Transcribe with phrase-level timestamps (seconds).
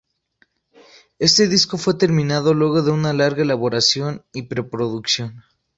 [1.19, 5.43] Este disco fue terminado luego de una larga elaboración y preproducción.